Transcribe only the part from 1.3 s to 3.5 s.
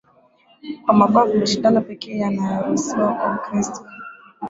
Mashindano pekee yanayoruhusiwa kwa